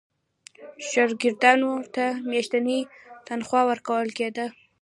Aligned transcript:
شاګردانو 0.89 1.71
ته 1.93 2.05
میاشتنی 2.29 2.79
تنخوا 3.27 3.61
ورکول 3.69 4.07
کېدله. 4.17 4.47